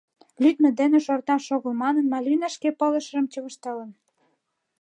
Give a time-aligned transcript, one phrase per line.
[0.41, 3.91] Лӱдмӧ дене шорташ огыл манын, Мальвина шке пылышыжым чывыштылын.